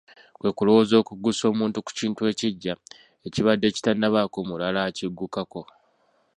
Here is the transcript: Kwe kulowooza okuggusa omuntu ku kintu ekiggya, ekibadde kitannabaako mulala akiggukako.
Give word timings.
Kwe 0.39 0.49
kulowooza 0.57 0.95
okuggusa 1.01 1.43
omuntu 1.51 1.77
ku 1.85 1.91
kintu 1.99 2.21
ekiggya, 2.31 2.73
ekibadde 3.27 3.67
kitannabaako 3.75 4.37
mulala 4.49 4.79
akiggukako. 4.89 5.61